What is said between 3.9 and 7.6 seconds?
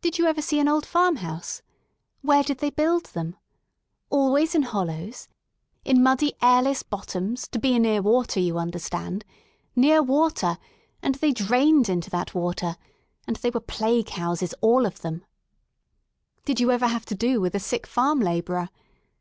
Always in hollows, in muddy, airless bottoms, to